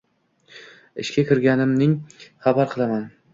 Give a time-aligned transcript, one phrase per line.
[1.03, 1.91] Ishga kirganingni
[2.47, 3.07] xabar qilaman